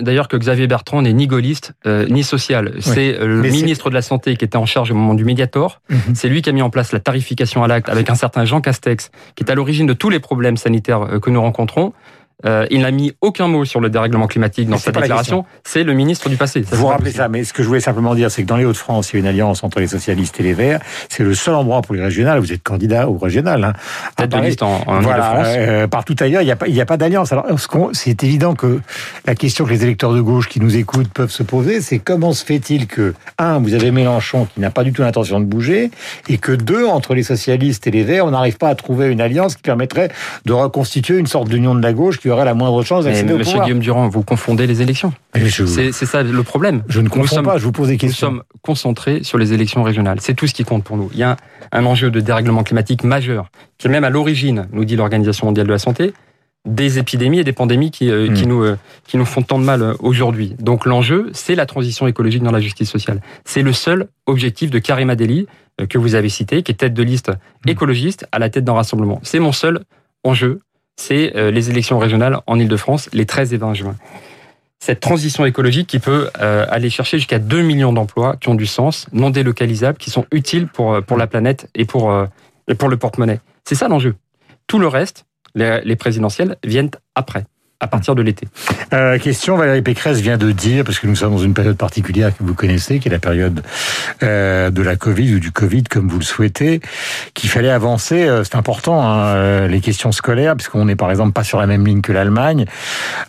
d'ailleurs 0.00 0.28
que 0.28 0.36
Xavier 0.36 0.66
Bertrand 0.66 1.02
n'est 1.02 1.12
ni 1.12 1.26
gaulliste, 1.26 1.72
ni 1.86 2.22
social. 2.22 2.72
C'est 2.80 3.16
le 3.20 3.42
ministre 3.50 3.90
de 3.90 3.94
la 3.94 4.02
Santé 4.02 4.36
qui 4.36 4.44
était 4.44 4.56
en 4.56 4.66
charge 4.66 4.90
au 4.90 4.94
moment 4.94 5.14
du 5.14 5.24
Mediator. 5.24 5.80
Mhm. 5.88 6.14
C'est 6.14 6.28
lui 6.28 6.42
qui 6.42 6.50
a 6.50 6.52
mis 6.52 6.62
en 6.62 6.70
place 6.70 6.92
la 6.92 7.00
tarification 7.00 7.62
à 7.62 7.68
l'acte 7.68 7.88
avec 7.88 8.10
un 8.10 8.14
certain 8.14 8.44
Jean 8.44 8.60
Castex, 8.60 9.10
qui 9.34 9.44
est 9.44 9.50
à 9.50 9.54
l'origine 9.54 9.86
de 9.86 9.92
tous 9.92 10.10
les 10.10 10.20
problèmes 10.20 10.56
sanitaires 10.56 11.20
que 11.20 11.30
nous 11.30 11.40
rencontrons. 11.40 11.92
Euh, 12.44 12.66
il 12.70 12.82
n'a 12.82 12.90
mis 12.90 13.14
aucun 13.22 13.48
mot 13.48 13.64
sur 13.64 13.80
le 13.80 13.88
dérèglement 13.88 14.26
climatique 14.26 14.68
dans 14.68 14.76
sa 14.76 14.92
déclaration. 14.92 15.46
C'est 15.64 15.84
le 15.84 15.94
ministre 15.94 16.28
du 16.28 16.36
passé. 16.36 16.60
vous 16.60 16.76
vous 16.76 16.86
rappelez 16.86 17.12
ça, 17.12 17.28
mais 17.28 17.44
ce 17.44 17.54
que 17.54 17.62
je 17.62 17.68
voulais 17.68 17.80
simplement 17.80 18.14
dire, 18.14 18.30
c'est 18.30 18.42
que 18.42 18.46
dans 18.46 18.56
les 18.56 18.66
Hauts-de-France, 18.66 19.12
il 19.12 19.14
y 19.14 19.16
a 19.16 19.20
une 19.20 19.26
alliance 19.26 19.64
entre 19.64 19.80
les 19.80 19.86
socialistes 19.86 20.38
et 20.40 20.42
les 20.42 20.52
Verts. 20.52 20.80
C'est 21.08 21.24
le 21.24 21.34
seul 21.34 21.54
endroit 21.54 21.80
pour 21.80 21.94
les 21.94 22.02
régionales. 22.02 22.38
Vous 22.38 22.52
êtes 22.52 22.62
candidat 22.62 23.08
au 23.08 23.16
régional. 23.16 23.64
Hein. 23.64 23.72
Tête 24.16 24.30
de 24.30 24.38
liste 24.38 24.62
en, 24.62 24.82
en 24.86 25.00
voilà, 25.00 25.22
france 25.22 25.46
euh, 25.56 25.86
partout 25.86 26.14
ailleurs, 26.20 26.42
il 26.42 26.44
n'y 26.44 26.50
a 26.50 26.56
pas, 26.56 26.68
il 26.68 26.78
a 26.78 26.86
pas 26.86 26.98
d'alliance. 26.98 27.32
Alors, 27.32 27.46
c'est 27.92 28.22
évident 28.22 28.54
que 28.54 28.80
la 29.24 29.34
question 29.34 29.64
que 29.64 29.70
les 29.70 29.82
électeurs 29.82 30.12
de 30.12 30.20
gauche 30.20 30.48
qui 30.48 30.60
nous 30.60 30.76
écoutent 30.76 31.08
peuvent 31.08 31.30
se 31.30 31.42
poser, 31.42 31.80
c'est 31.80 31.98
comment 31.98 32.32
se 32.32 32.44
fait-il 32.44 32.86
que, 32.86 33.14
un, 33.38 33.60
vous 33.60 33.72
avez 33.72 33.90
Mélenchon 33.90 34.46
qui 34.52 34.60
n'a 34.60 34.70
pas 34.70 34.84
du 34.84 34.92
tout 34.92 35.02
l'intention 35.02 35.40
de 35.40 35.46
bouger, 35.46 35.90
et 36.28 36.36
que 36.36 36.52
deux, 36.52 36.86
entre 36.86 37.14
les 37.14 37.22
socialistes 37.22 37.86
et 37.86 37.90
les 37.90 38.02
Verts, 38.02 38.26
on 38.26 38.30
n'arrive 38.30 38.58
pas 38.58 38.68
à 38.68 38.74
trouver 38.74 39.08
une 39.08 39.22
alliance 39.22 39.56
qui 39.56 39.62
permettrait 39.62 40.10
de 40.44 40.52
reconstituer 40.52 41.16
une 41.16 41.26
sorte 41.26 41.48
d'union 41.48 41.74
de 41.74 41.82
la 41.82 41.94
gauche 41.94 42.18
qui 42.18 42.25
aurait 42.30 42.44
la 42.44 42.54
moindre 42.54 42.82
chance 42.82 43.04
Monsieur 43.04 43.60
Guillaume 43.60 43.80
Durand, 43.80 44.08
vous 44.08 44.22
confondez 44.22 44.66
les 44.66 44.82
élections. 44.82 45.12
C'est 45.34 45.92
ça 45.92 46.22
le 46.22 46.42
problème. 46.42 46.82
Je 46.88 47.00
ne 47.00 47.08
confonds 47.08 47.42
pas, 47.42 47.58
je 47.58 47.64
vous 47.64 47.72
pose 47.72 47.88
des 47.88 47.96
questions. 47.96 48.28
Nous 48.28 48.36
sommes 48.36 48.42
concentrés 48.62 49.22
sur 49.22 49.38
les 49.38 49.52
élections 49.52 49.82
régionales. 49.82 50.18
C'est 50.20 50.34
tout 50.34 50.46
ce 50.46 50.54
qui 50.54 50.64
compte 50.64 50.84
pour 50.84 50.96
nous. 50.96 51.10
Il 51.12 51.18
y 51.18 51.22
a 51.22 51.36
un 51.72 51.84
enjeu 51.84 52.10
de 52.10 52.20
dérèglement 52.20 52.62
climatique 52.62 53.04
majeur, 53.04 53.50
qui 53.78 53.88
est 53.88 53.90
même 53.90 54.04
à 54.04 54.10
l'origine, 54.10 54.68
nous 54.72 54.84
dit 54.84 54.96
l'Organisation 54.96 55.46
mondiale 55.46 55.66
de 55.66 55.72
la 55.72 55.78
santé, 55.78 56.12
des 56.66 56.98
épidémies 56.98 57.38
et 57.38 57.44
des 57.44 57.52
pandémies 57.52 57.90
qui, 57.90 58.10
euh, 58.10 58.32
qui, 58.32 58.44
hmm. 58.44 58.48
nous, 58.48 58.62
euh, 58.64 58.76
qui 59.06 59.16
nous 59.16 59.24
font 59.24 59.42
tant 59.42 59.58
de 59.58 59.64
mal 59.64 59.82
euh, 59.82 59.94
aujourd'hui. 60.00 60.56
Donc 60.58 60.84
l'enjeu, 60.84 61.30
c'est 61.32 61.54
la 61.54 61.64
transition 61.64 62.06
écologique 62.06 62.42
dans 62.42 62.50
la 62.50 62.60
justice 62.60 62.90
sociale. 62.90 63.22
C'est 63.44 63.62
le 63.62 63.72
seul 63.72 64.08
objectif 64.26 64.70
de 64.70 64.78
Karim 64.78 65.08
Adeli, 65.08 65.46
que 65.90 65.98
vous 65.98 66.14
avez 66.14 66.30
cité, 66.30 66.62
qui 66.62 66.72
est 66.72 66.76
tête 66.76 66.94
de 66.94 67.02
liste 67.02 67.30
hmm. 67.30 67.68
écologiste 67.68 68.26
à 68.32 68.38
la 68.38 68.50
tête 68.50 68.64
d'un 68.64 68.72
rassemblement. 68.72 69.20
C'est 69.22 69.38
mon 69.38 69.52
seul 69.52 69.80
enjeu 70.24 70.60
c'est 70.96 71.36
euh, 71.36 71.50
les 71.50 71.70
élections 71.70 71.98
régionales 71.98 72.40
en 72.46 72.58
Ile-de-France 72.58 73.08
les 73.12 73.26
13 73.26 73.54
et 73.54 73.56
20 73.56 73.74
juin. 73.74 73.96
Cette 74.78 75.00
transition 75.00 75.46
écologique 75.46 75.86
qui 75.86 75.98
peut 75.98 76.30
euh, 76.40 76.66
aller 76.68 76.90
chercher 76.90 77.18
jusqu'à 77.18 77.38
2 77.38 77.62
millions 77.62 77.92
d'emplois 77.92 78.36
qui 78.36 78.48
ont 78.48 78.54
du 78.54 78.66
sens, 78.66 79.06
non 79.12 79.30
délocalisables, 79.30 79.98
qui 79.98 80.10
sont 80.10 80.26
utiles 80.32 80.68
pour, 80.68 80.94
euh, 80.94 81.00
pour 81.00 81.16
la 81.16 81.26
planète 81.26 81.68
et 81.74 81.84
pour, 81.84 82.12
pour 82.78 82.88
le 82.88 82.96
porte-monnaie. 82.96 83.40
C'est 83.64 83.74
ça 83.74 83.88
l'enjeu. 83.88 84.14
Tout 84.66 84.78
le 84.78 84.88
reste, 84.88 85.24
les 85.54 85.96
présidentielles, 85.96 86.56
viennent 86.64 86.90
après 87.14 87.44
à 87.80 87.86
partir 87.88 88.14
de 88.14 88.22
l'été. 88.22 88.48
Euh, 88.94 89.18
question, 89.18 89.56
Valérie 89.56 89.82
Pécresse 89.82 90.20
vient 90.20 90.38
de 90.38 90.50
dire, 90.50 90.84
parce 90.84 90.98
que 90.98 91.06
nous 91.06 91.16
sommes 91.16 91.32
dans 91.32 91.38
une 91.38 91.52
période 91.52 91.76
particulière 91.76 92.36
que 92.36 92.42
vous 92.42 92.54
connaissez, 92.54 92.98
qui 92.98 93.08
est 93.08 93.10
la 93.10 93.18
période 93.18 93.62
euh, 94.22 94.70
de 94.70 94.82
la 94.82 94.96
Covid 94.96 95.34
ou 95.34 95.40
du 95.40 95.52
Covid, 95.52 95.84
comme 95.84 96.08
vous 96.08 96.18
le 96.18 96.24
souhaitez, 96.24 96.80
qu'il 97.34 97.50
fallait 97.50 97.70
avancer, 97.70 98.26
euh, 98.26 98.44
c'est 98.44 98.56
important, 98.56 99.02
hein, 99.02 99.26
euh, 99.26 99.68
les 99.68 99.80
questions 99.80 100.10
scolaires, 100.10 100.56
puisqu'on 100.56 100.86
n'est 100.86 100.96
par 100.96 101.10
exemple 101.10 101.32
pas 101.32 101.44
sur 101.44 101.60
la 101.60 101.66
même 101.66 101.86
ligne 101.86 102.00
que 102.00 102.12
l'Allemagne, 102.12 102.64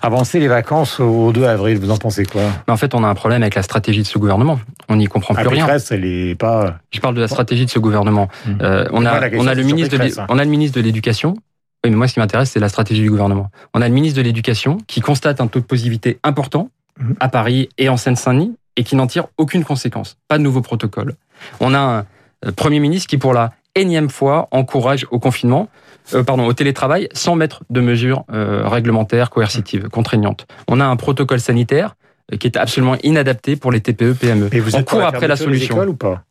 avancer 0.01 0.39
les 0.39 0.47
vacances 0.47 1.01
au 1.01 1.33
2 1.33 1.43
avril, 1.43 1.77
vous 1.79 1.91
en 1.91 1.97
pensez 1.97 2.25
quoi? 2.25 2.43
En 2.69 2.77
fait, 2.77 2.95
on 2.95 3.03
a 3.03 3.07
un 3.07 3.15
problème 3.15 3.41
avec 3.41 3.55
la 3.55 3.63
stratégie 3.63 4.01
de 4.01 4.07
ce 4.07 4.17
gouvernement. 4.17 4.59
On 4.87 4.95
n'y 4.95 5.07
comprend 5.07 5.33
plus 5.33 5.43
ah, 5.45 5.49
rien. 5.49 5.65
Pécresse, 5.65 5.91
elle 5.91 6.05
est 6.05 6.35
pas... 6.35 6.77
Je 6.91 7.01
parle 7.01 7.15
de 7.15 7.21
la 7.21 7.27
stratégie 7.27 7.65
de 7.65 7.69
ce 7.69 7.79
gouvernement. 7.79 8.29
Mmh. 8.45 8.51
on, 8.91 9.05
a, 9.05 9.29
on, 9.33 9.47
a 9.47 9.53
le 9.53 9.63
ministre 9.63 9.97
de, 9.97 10.19
hein. 10.19 10.25
on 10.29 10.39
a 10.39 10.43
le 10.43 10.49
ministre 10.49 10.77
de 10.77 10.83
l'Éducation 10.83 11.35
oui, 11.83 11.91
mais 11.91 11.95
moi, 11.95 12.07
ce 12.07 12.13
qui 12.13 12.19
m'intéresse, 12.19 12.51
c'est 12.51 12.59
la 12.59 12.69
stratégie 12.69 13.01
du 13.01 13.09
gouvernement. 13.09 13.49
On 13.73 13.81
a 13.81 13.87
le 13.87 13.93
ministre 13.93 14.17
de 14.17 14.23
l'Éducation 14.23 14.77
qui 14.87 14.99
constate 14.99 15.39
un 15.41 15.47
taux 15.47 15.59
de 15.59 15.65
positivité 15.65 16.19
important 16.23 16.69
mhm. 16.99 17.15
à 17.19 17.29
Paris 17.29 17.69
et 17.77 17.89
en 17.89 17.97
Seine-Saint-Denis 17.97 18.55
et 18.75 18.83
qui 18.83 18.95
n'en 18.95 19.07
tire 19.07 19.27
aucune 19.37 19.63
conséquence. 19.63 20.17
Pas 20.27 20.37
de 20.37 20.43
nouveau 20.43 20.61
protocole. 20.61 21.15
On 21.59 21.73
a 21.73 21.79
un 21.79 22.05
euh, 22.45 22.51
Premier 22.55 22.79
ministre 22.79 23.07
qui, 23.07 23.17
pour 23.17 23.33
la 23.33 23.53
énième 23.75 24.09
fois, 24.09 24.47
encourage 24.51 25.05
au 25.11 25.19
confinement, 25.19 25.69
euh, 26.13 26.23
pardon, 26.23 26.45
au 26.45 26.53
télétravail, 26.53 27.09
sans 27.13 27.35
mettre 27.35 27.63
de 27.69 27.79
mesures 27.79 28.23
euh, 28.31 28.67
réglementaires, 28.67 29.29
coercitives, 29.29 29.89
contraignantes. 29.89 30.47
On 30.67 30.79
a 30.79 30.85
un 30.85 30.95
protocole 30.95 31.39
sanitaire 31.39 31.95
qui 32.39 32.47
est 32.47 32.57
absolument 32.57 32.95
inadapté 33.03 33.55
pour 33.55 33.71
les 33.71 33.79
TPE, 33.79 34.13
PME. 34.13 34.49
Et 34.51 34.59
vous 34.59 34.75
êtes 34.75 34.81
On 34.81 34.83
court 34.83 35.05
après 35.05 35.27
la 35.27 35.37
solution. 35.37 35.79
Ou 35.83 35.93
pas? 35.93 36.23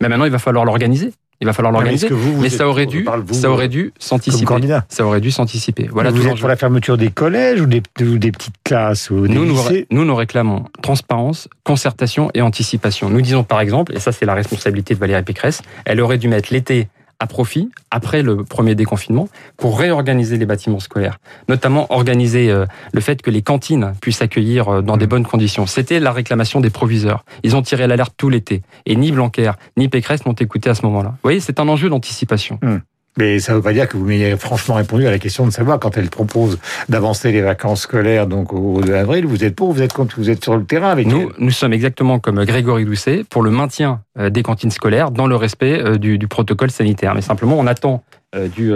Mais 0.00 0.08
maintenant, 0.08 0.24
il 0.24 0.32
va 0.32 0.38
falloir 0.38 0.64
l'organiser. 0.64 1.12
Il 1.40 1.46
va 1.46 1.52
falloir 1.52 1.72
l'organiser. 1.72 2.08
Mais 2.40 2.48
ça 2.48 2.66
aurait 2.68 2.86
dû, 2.86 3.06
ça 3.32 3.50
aurait 3.50 3.68
dû 3.68 3.92
s'anticiper. 3.98 4.54
Ça 4.88 5.04
aurait 5.04 5.20
dû 5.20 5.30
s'anticiper. 5.30 5.88
Voilà. 5.92 6.10
Vous 6.10 6.26
êtes 6.26 6.38
pour 6.38 6.48
la 6.48 6.56
fermeture 6.56 6.96
des 6.96 7.10
collèges 7.10 7.60
ou 7.60 7.66
des, 7.66 7.82
des 7.98 8.32
petites 8.32 8.54
classes 8.64 9.10
ou 9.10 9.26
des 9.26 9.34
nous, 9.34 9.44
lycées 9.44 9.86
nous, 9.90 10.04
nous, 10.04 10.14
réclamons 10.14 10.64
transparence, 10.82 11.48
concertation 11.64 12.30
et 12.34 12.42
anticipation. 12.42 13.10
Nous 13.10 13.20
disons 13.20 13.44
par 13.44 13.60
exemple, 13.60 13.94
et 13.94 14.00
ça 14.00 14.12
c'est 14.12 14.24
la 14.24 14.34
responsabilité 14.34 14.94
de 14.94 15.00
Valérie 15.00 15.22
Pécresse, 15.22 15.62
elle 15.84 16.00
aurait 16.00 16.18
dû 16.18 16.28
mettre 16.28 16.52
l'été 16.52 16.88
à 17.18 17.26
profit 17.26 17.70
après 17.90 18.22
le 18.22 18.44
premier 18.44 18.74
déconfinement 18.74 19.28
pour 19.56 19.78
réorganiser 19.78 20.36
les 20.36 20.46
bâtiments 20.46 20.80
scolaires, 20.80 21.18
notamment 21.48 21.86
organiser 21.92 22.50
euh, 22.50 22.66
le 22.92 23.00
fait 23.00 23.22
que 23.22 23.30
les 23.30 23.42
cantines 23.42 23.94
puissent 24.00 24.22
accueillir 24.22 24.68
euh, 24.68 24.82
dans 24.82 24.96
des 24.96 25.06
mmh. 25.06 25.08
bonnes 25.08 25.26
conditions. 25.26 25.66
C'était 25.66 26.00
la 26.00 26.12
réclamation 26.12 26.60
des 26.60 26.70
proviseurs. 26.70 27.24
Ils 27.42 27.56
ont 27.56 27.62
tiré 27.62 27.86
l'alerte 27.86 28.14
tout 28.16 28.28
l'été 28.28 28.62
et 28.84 28.96
ni 28.96 29.12
Blanquer 29.12 29.52
ni 29.76 29.88
Pécresse 29.88 30.26
n'ont 30.26 30.32
écouté 30.32 30.70
à 30.70 30.74
ce 30.74 30.84
moment-là. 30.86 31.10
Vous 31.10 31.18
voyez, 31.22 31.40
c'est 31.40 31.60
un 31.60 31.68
enjeu 31.68 31.88
d'anticipation. 31.88 32.58
Mmh. 32.62 32.76
Mais 33.16 33.38
ça 33.38 33.52
ne 33.52 33.56
veut 33.56 33.62
pas 33.62 33.72
dire 33.72 33.88
que 33.88 33.96
vous 33.96 34.04
m'ayez 34.04 34.36
franchement 34.36 34.74
répondu 34.74 35.06
à 35.06 35.10
la 35.10 35.18
question 35.18 35.46
de 35.46 35.50
savoir 35.50 35.78
quand 35.78 35.96
elle 35.96 36.10
propose 36.10 36.58
d'avancer 36.88 37.32
les 37.32 37.40
vacances 37.40 37.82
scolaires 37.82 38.26
donc 38.26 38.52
au 38.52 38.80
2 38.82 38.94
avril, 38.94 39.26
vous 39.26 39.44
êtes 39.44 39.54
pour, 39.54 39.72
vous 39.72 39.82
êtes 39.82 39.92
contre, 39.92 40.16
vous 40.18 40.30
êtes 40.30 40.42
sur 40.42 40.56
le 40.56 40.64
terrain 40.64 40.90
avec 40.90 41.06
nous. 41.06 41.32
Nous 41.38 41.50
sommes 41.50 41.72
exactement 41.72 42.18
comme 42.18 42.44
Grégory 42.44 42.84
Doucet 42.84 43.24
pour 43.28 43.42
le 43.42 43.50
maintien 43.50 44.02
euh, 44.18 44.30
des 44.30 44.42
cantines 44.42 44.70
scolaires 44.70 45.10
dans 45.10 45.26
le 45.26 45.36
respect 45.36 45.80
euh, 45.80 45.96
du, 45.96 46.18
du 46.18 46.28
protocole 46.28 46.70
sanitaire. 46.70 47.14
Mais 47.14 47.22
simplement, 47.22 47.56
on 47.58 47.66
attend 47.66 48.02
euh, 48.34 48.48
du 48.48 48.72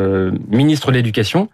ministre 0.48 0.90
de 0.90 0.96
l'Éducation 0.96 1.48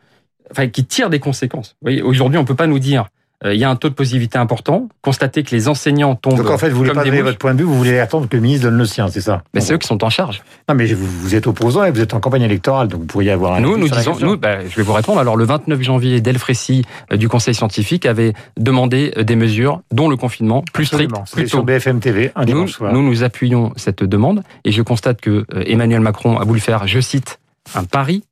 enfin, 0.51 0.69
qui 0.69 0.85
tire 0.85 1.11
des 1.11 1.19
conséquences. 1.19 1.77
Aujourd'hui, 2.05 2.39
on 2.39 2.43
ne 2.43 2.47
peut 2.47 2.55
pas 2.55 2.67
nous 2.67 2.79
dire 2.79 3.07
il 3.45 3.59
y 3.59 3.65
a 3.65 3.71
un 3.71 3.77
taux 3.77 3.89
de 3.89 3.95
positivité 3.95 4.39
important. 4.39 4.89
Constater 5.03 5.43
que 5.43 5.55
les 5.55 5.69
enseignants 5.69 6.15
tombent. 6.15 6.39
Donc 6.39 6.51
en 6.51 6.59
fait, 6.59 6.71
vous 6.71 6.79
voulez 6.79 6.93
pas 6.93 7.05
donner 7.05 7.23
votre 7.23 7.39
point 7.39 7.55
de 7.55 7.59
vue, 7.59 7.65
vous 7.65 7.77
voulez 7.77 7.99
attendre 7.99 8.29
que 8.29 8.37
le 8.37 8.43
ministre 8.43 8.65
donne 8.65 8.79
le 8.79 8.87
sien, 8.87 9.09
c'est 9.09 9.21
ça 9.21 9.43
Mais 9.55 9.61
c'est 9.61 9.75
eux 9.75 9.79
qui 9.79 9.87
sont 9.87 10.03
en 10.05 10.11
charge. 10.11 10.43
Non, 10.69 10.75
mais 10.75 10.87
vous, 10.87 11.07
vous, 11.07 11.35
êtes 11.35 11.47
opposant 11.47 11.85
et 11.85 11.91
vous 11.91 12.01
êtes 12.01 12.15
en 12.15 12.21
campagne 12.21 12.43
électorale, 12.43 12.89
donc 12.89 13.01
vous 13.01 13.07
pourriez 13.07 13.31
avoir 13.31 13.55
un. 13.55 13.61
Nous, 13.61 13.77
nous 13.77 13.89
disons, 13.89 14.17
nous, 14.21 14.37
bah, 14.37 14.67
je 14.67 14.77
vais 14.77 14.83
vous 14.83 14.93
répondre. 14.93 15.21
Alors 15.21 15.37
le 15.37 15.45
29 15.45 15.81
janvier, 15.83 16.21
Delfrécy 16.21 16.85
euh, 17.13 17.17
du 17.17 17.29
Conseil 17.29 17.55
scientifique 17.55 18.07
avait 18.07 18.33
demandé 18.57 19.13
euh, 19.17 19.23
des 19.23 19.37
mesures, 19.37 19.81
dont 19.93 20.09
le 20.09 20.17
confinement, 20.17 20.65
plus 20.73 20.87
strict, 20.87 21.13
plus 21.33 21.49
sur 21.49 21.65
BFM 21.65 22.01
TV, 22.01 22.33
un 22.35 22.45
nous, 22.45 22.69
soir. 22.69 22.93
Nous 22.93 23.03
nous 23.03 23.23
appuyons 23.23 23.73
cette 23.77 24.03
demande 24.03 24.43
et 24.65 24.73
je 24.73 24.83
constate 24.83 25.21
que 25.21 25.45
Emmanuel 25.67 26.01
Macron 26.01 26.39
a 26.39 26.45
voulu 26.45 26.61
faire, 26.61 26.87
je 26.87 27.01
cite, 27.01 27.39
un 27.75 27.85
pari, 27.85 28.25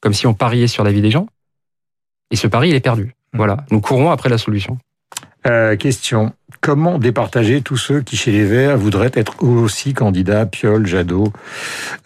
comme 0.00 0.14
si 0.14 0.26
on 0.26 0.34
pariait 0.34 0.66
sur 0.66 0.84
la 0.84 0.92
vie 0.92 1.02
des 1.02 1.10
gens. 1.10 1.26
Et 2.30 2.36
ce 2.36 2.46
pari, 2.46 2.68
il 2.68 2.74
est 2.74 2.80
perdu. 2.80 3.14
Voilà, 3.32 3.58
nous 3.70 3.80
courons 3.80 4.10
après 4.10 4.28
la 4.28 4.38
solution. 4.38 4.78
Euh, 5.46 5.76
question. 5.76 6.32
Comment 6.62 6.98
départager 6.98 7.60
tous 7.60 7.76
ceux 7.76 8.00
qui, 8.00 8.16
chez 8.16 8.32
les 8.32 8.44
Verts, 8.44 8.78
voudraient 8.78 9.10
être 9.12 9.44
aussi 9.44 9.92
candidats, 9.92 10.46
Piolle, 10.46 10.86
Jadot, 10.86 11.30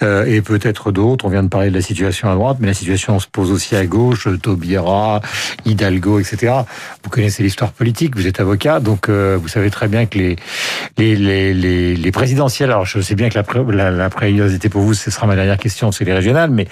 euh, 0.03 0.25
et 0.25 0.43
peut-être 0.43 0.91
d'autres? 0.91 1.25
On 1.25 1.29
vient 1.29 1.45
de 1.45 1.49
parler 1.49 1.71
de 1.71 1.75
la 1.75 1.81
situation 1.81 2.29
à 2.29 2.35
droite, 2.35 2.57
mais 2.59 2.67
la 2.67 2.75
situation 2.75 3.21
se 3.21 3.29
pose 3.29 3.53
aussi 3.53 3.77
à 3.77 3.87
gauche, 3.87 4.27
Taubira, 4.43 5.21
Hidalgo, 5.65 6.19
etc. 6.19 6.55
Vous 7.05 7.11
connaissez 7.11 7.45
l'histoire 7.45 7.71
politique, 7.71 8.17
vous 8.17 8.27
êtes 8.27 8.41
avocat, 8.41 8.81
donc 8.81 9.09
euh, 9.09 9.39
vous 9.41 9.47
savez 9.47 9.71
très 9.71 9.87
bien 9.87 10.07
que 10.07 10.19
les, 10.19 10.37
les, 10.99 11.15
les, 11.15 11.95
les, 11.95 12.13
présidentielles, 12.13 12.71
alors 12.71 12.85
je 12.85 13.01
sais 13.01 13.15
bien 13.15 13.29
que 13.29 13.39
la, 13.39 13.91
la, 13.93 14.11
priorité 14.11 14.69
pour 14.69 14.83
vous, 14.83 14.95
ce 14.95 15.13
sera 15.13 15.29
ma 15.29 15.37
dernière 15.37 15.59
question, 15.59 15.93
c'est 15.93 16.05
les 16.05 16.15
régionales, 16.15 16.51
mais 16.51 16.67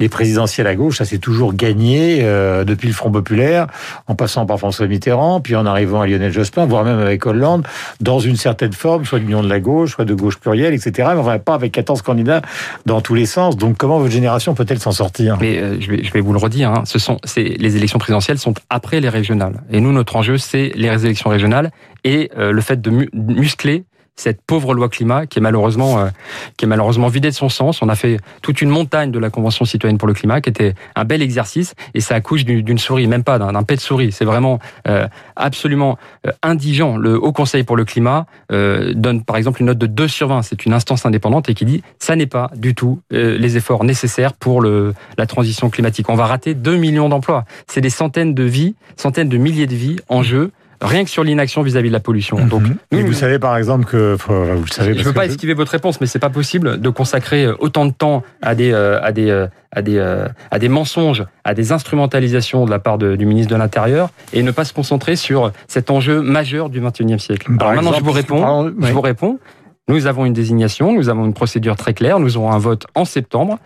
les 0.00 0.08
présidentielles 0.08 0.66
à 0.66 0.74
gauche, 0.74 0.98
ça 0.98 1.04
s'est 1.04 1.18
toujours 1.18 1.54
gagné 1.54 2.18
euh, 2.22 2.64
depuis 2.64 2.88
le 2.88 2.94
Front 2.94 3.12
Populaire, 3.12 3.68
en 4.08 4.16
passant 4.16 4.44
par 4.44 4.58
François 4.58 4.88
Mitterrand, 4.88 5.40
puis 5.40 5.54
en 5.54 5.66
arrivant 5.66 6.00
à 6.00 6.06
Lionel 6.08 6.32
Jospin, 6.32 6.66
voire 6.66 6.82
même 6.82 6.98
avec 6.98 7.11
Hollande, 7.24 7.66
dans 8.00 8.18
une 8.18 8.36
certaine 8.36 8.72
forme, 8.72 9.04
soit 9.04 9.18
d'union 9.18 9.42
de 9.42 9.48
la 9.48 9.60
gauche, 9.60 9.92
soit 9.92 10.04
de 10.04 10.14
gauche 10.14 10.38
plurielle, 10.38 10.74
etc. 10.74 11.10
Mais 11.16 11.22
va 11.22 11.38
pas 11.38 11.54
avec 11.54 11.72
14 11.72 12.02
candidats 12.02 12.42
dans 12.86 13.00
tous 13.00 13.14
les 13.14 13.26
sens. 13.26 13.56
Donc 13.56 13.76
comment 13.76 13.98
votre 13.98 14.12
génération 14.12 14.54
peut-elle 14.54 14.78
s'en 14.78 14.92
sortir? 14.92 15.38
Mais 15.40 15.58
euh, 15.58 15.80
je, 15.80 15.90
vais, 15.90 16.04
je, 16.04 16.12
vais, 16.12 16.20
vous 16.20 16.32
le 16.32 16.38
redire, 16.38 16.70
hein. 16.70 16.82
ce 16.84 16.98
sont, 16.98 17.18
les 17.36 17.76
élections 17.76 17.98
présidentielles 17.98 18.38
sont 18.38 18.54
après 18.70 19.00
les 19.00 19.08
régionales. 19.08 19.62
Et 19.70 19.80
nous, 19.80 19.92
notre 19.92 20.16
enjeu, 20.16 20.38
c'est 20.38 20.72
les 20.74 21.04
élections 21.04 21.30
régionales 21.30 21.70
et 22.04 22.30
euh, 22.36 22.52
le 22.52 22.60
fait 22.60 22.80
de 22.80 23.08
muscler 23.12 23.84
cette 24.16 24.42
pauvre 24.42 24.74
loi 24.74 24.88
climat 24.88 25.26
qui 25.26 25.38
est 25.38 25.42
malheureusement 25.42 25.98
euh, 25.98 26.08
qui 26.56 26.64
est 26.64 26.68
malheureusement 26.68 27.08
vidée 27.08 27.30
de 27.30 27.34
son 27.34 27.48
sens. 27.48 27.82
On 27.82 27.88
a 27.88 27.94
fait 27.94 28.18
toute 28.42 28.60
une 28.60 28.68
montagne 28.68 29.10
de 29.10 29.18
la 29.18 29.30
Convention 29.30 29.64
citoyenne 29.64 29.98
pour 29.98 30.08
le 30.08 30.14
climat 30.14 30.40
qui 30.40 30.50
était 30.50 30.74
un 30.94 31.04
bel 31.04 31.22
exercice 31.22 31.74
et 31.94 32.00
ça 32.00 32.14
accouche 32.16 32.44
d'une 32.44 32.78
souris, 32.78 33.06
même 33.06 33.24
pas 33.24 33.38
d'un 33.38 33.62
pet 33.62 33.76
de 33.76 33.80
souris. 33.80 34.12
C'est 34.12 34.24
vraiment 34.24 34.58
euh, 34.86 35.08
absolument 35.36 35.98
euh, 36.26 36.32
indigent. 36.42 36.96
Le 36.96 37.18
Haut 37.22 37.32
Conseil 37.32 37.64
pour 37.64 37.76
le 37.76 37.84
climat 37.84 38.26
donne 38.50 39.24
par 39.24 39.36
exemple 39.36 39.60
une 39.60 39.66
note 39.66 39.78
de 39.78 39.86
2 39.86 40.08
sur 40.08 40.28
20. 40.28 40.42
C'est 40.42 40.66
une 40.66 40.74
instance 40.74 41.06
indépendante 41.06 41.48
et 41.48 41.54
qui 41.54 41.64
dit 41.64 41.82
ça 41.98 42.16
n'est 42.16 42.26
pas 42.26 42.50
du 42.54 42.74
tout 42.74 43.00
les 43.10 43.56
efforts 43.56 43.84
nécessaires 43.84 44.34
pour 44.34 44.60
le, 44.60 44.94
la 45.16 45.26
transition 45.26 45.70
climatique. 45.70 46.08
On 46.08 46.14
va 46.14 46.26
rater 46.26 46.54
2 46.54 46.76
millions 46.76 47.08
d'emplois. 47.08 47.44
C'est 47.66 47.80
des 47.80 47.90
centaines 47.90 48.34
de 48.34 48.44
vies, 48.44 48.74
centaines 48.96 49.28
de 49.28 49.38
milliers 49.38 49.66
de 49.66 49.74
vies 49.74 49.96
en 50.08 50.22
jeu 50.22 50.52
rien 50.82 51.04
que 51.04 51.10
sur 51.10 51.24
l'inaction 51.24 51.62
vis-à-vis 51.62 51.88
de 51.88 51.92
la 51.92 52.00
pollution. 52.00 52.38
Mhm. 52.38 52.48
Donc, 52.48 52.62
vous 52.92 53.12
savez 53.12 53.38
par 53.38 53.56
exemple 53.56 53.84
que 53.84 54.16
vous 54.18 54.62
le 54.62 54.70
savez. 54.70 54.94
Je 54.94 54.98
ne 54.98 55.04
veux 55.04 55.12
pas 55.12 55.26
esquiver 55.26 55.54
votre 55.54 55.72
réponse, 55.72 56.00
mais 56.00 56.06
c'est 56.06 56.18
pas 56.18 56.30
possible 56.30 56.80
de 56.80 56.88
consacrer 56.90 57.44
euh, 57.44 57.54
autant 57.58 57.86
de 57.86 57.92
temps 57.92 58.22
à 58.40 58.54
des 58.54 58.72
euh, 58.72 59.00
à 59.02 59.12
des 59.12 59.30
euh, 59.30 59.46
à 59.70 59.82
des 59.82 59.98
à 60.50 60.58
des 60.58 60.68
mensonges, 60.68 61.24
à 61.44 61.54
des 61.54 61.72
instrumentalisations 61.72 62.66
de 62.66 62.70
la 62.70 62.78
part 62.78 62.98
du 62.98 63.24
ministre 63.24 63.52
de 63.52 63.58
l'Intérieur 63.58 64.10
et 64.32 64.42
ne 64.42 64.50
pas 64.50 64.64
se 64.64 64.72
concentrer 64.72 65.16
sur 65.16 65.52
cet 65.66 65.90
enjeu 65.90 66.20
majeur 66.20 66.68
du 66.68 66.80
XXIe 66.80 67.18
siècle. 67.18 67.50
Alors 67.58 67.72
maintenant, 67.72 67.92
je 67.94 68.02
vous 68.02 68.12
réponds. 68.12 68.72
Je 68.80 68.92
vous 68.92 69.00
réponds. 69.00 69.38
Nous 69.88 70.06
avons 70.06 70.24
une 70.24 70.32
désignation, 70.32 70.92
nous 70.92 71.08
avons 71.08 71.24
une 71.24 71.34
procédure 71.34 71.76
très 71.76 71.92
claire, 71.92 72.20
nous 72.20 72.36
aurons 72.36 72.52
un 72.52 72.58
vote 72.58 72.86
en 72.94 73.04
septembre 73.04 73.58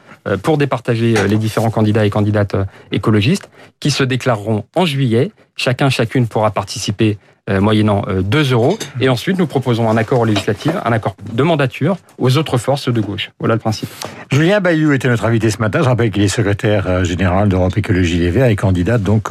pour 0.42 0.56
départager 0.56 1.14
les 1.28 1.36
différents 1.36 1.70
candidats 1.70 2.06
et 2.06 2.10
candidates 2.10 2.56
écologistes 2.90 3.50
qui 3.80 3.90
se 3.90 4.02
déclareront 4.02 4.64
en 4.74 4.86
juillet. 4.86 5.30
Chacun, 5.56 5.90
chacune 5.90 6.26
pourra 6.26 6.50
participer 6.50 7.18
euh, 7.18 7.35
moyennant 7.48 8.04
2 8.08 8.38
euh, 8.38 8.54
euros. 8.54 8.78
Et 9.00 9.08
ensuite, 9.08 9.38
nous 9.38 9.46
proposons 9.46 9.88
un 9.88 9.96
accord 9.96 10.24
législatif, 10.24 10.72
un 10.84 10.92
accord 10.92 11.16
de 11.32 11.42
mandature 11.42 11.96
aux 12.18 12.36
autres 12.38 12.58
forces 12.58 12.88
de 12.88 13.00
gauche. 13.00 13.30
Voilà 13.38 13.54
le 13.54 13.60
principe. 13.60 13.88
Julien 14.30 14.60
Bayou 14.60 14.92
était 14.92 15.08
notre 15.08 15.24
invité 15.24 15.50
ce 15.50 15.58
matin. 15.58 15.80
Je 15.82 15.88
rappelle 15.88 16.10
qu'il 16.10 16.22
est 16.22 16.28
secrétaire 16.28 16.86
euh, 16.88 17.04
général 17.04 17.48
d'Europe 17.48 17.76
Écologie 17.76 18.18
Les 18.18 18.30
Verts 18.30 18.46
et 18.46 18.56
candidat. 18.56 18.98
Donc, 18.98 19.30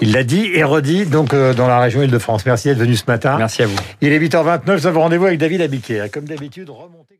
il 0.00 0.12
l'a 0.12 0.22
dit 0.22 0.50
et 0.54 0.64
redit 0.64 1.06
donc 1.06 1.34
dans 1.34 1.68
la 1.68 1.80
région 1.80 2.02
Île-de-France. 2.02 2.46
Merci 2.46 2.68
d'être 2.68 2.78
venu 2.78 2.96
ce 2.96 3.04
matin. 3.06 3.36
Merci 3.38 3.62
à 3.62 3.66
vous. 3.66 3.76
Il 4.00 4.12
est 4.12 4.18
8h29. 4.18 4.60
Nous 4.66 4.86
avons 4.86 5.00
rendez-vous 5.02 5.26
avec 5.26 5.38
David 5.38 5.60
Abiquier. 5.60 6.04
Comme 6.12 6.24
d'habitude, 6.24 6.70
remontez. 6.70 7.17